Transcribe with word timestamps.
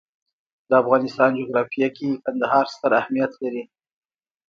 د 0.69 0.71
افغانستان 0.81 1.29
جغرافیه 1.39 1.87
کې 1.97 2.09
کندهار 2.25 2.65
ستر 2.75 2.91
اهمیت 3.01 3.31
لري. 3.43 3.63